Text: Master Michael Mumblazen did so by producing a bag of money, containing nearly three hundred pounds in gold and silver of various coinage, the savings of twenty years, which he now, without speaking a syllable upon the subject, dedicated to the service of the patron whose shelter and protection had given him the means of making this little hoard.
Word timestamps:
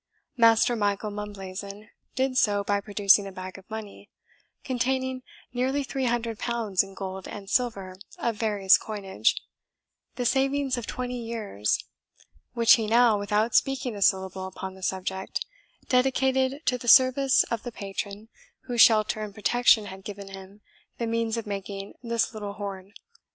Master 0.35 0.75
Michael 0.75 1.11
Mumblazen 1.11 1.89
did 2.15 2.35
so 2.35 2.63
by 2.63 2.81
producing 2.81 3.27
a 3.27 3.31
bag 3.31 3.59
of 3.59 3.69
money, 3.69 4.09
containing 4.63 5.21
nearly 5.53 5.83
three 5.83 6.05
hundred 6.05 6.39
pounds 6.39 6.81
in 6.81 6.95
gold 6.95 7.27
and 7.27 7.47
silver 7.47 7.95
of 8.17 8.35
various 8.35 8.79
coinage, 8.79 9.35
the 10.15 10.25
savings 10.25 10.75
of 10.75 10.87
twenty 10.87 11.19
years, 11.23 11.83
which 12.53 12.73
he 12.77 12.87
now, 12.87 13.19
without 13.19 13.53
speaking 13.53 13.95
a 13.95 14.01
syllable 14.01 14.47
upon 14.47 14.73
the 14.73 14.81
subject, 14.81 15.45
dedicated 15.87 16.65
to 16.65 16.79
the 16.79 16.87
service 16.87 17.43
of 17.51 17.61
the 17.61 17.71
patron 17.71 18.27
whose 18.61 18.81
shelter 18.81 19.21
and 19.21 19.35
protection 19.35 19.85
had 19.85 20.03
given 20.03 20.29
him 20.29 20.61
the 20.97 21.05
means 21.05 21.37
of 21.37 21.45
making 21.45 21.93
this 22.01 22.33
little 22.33 22.53
hoard. 22.53 22.87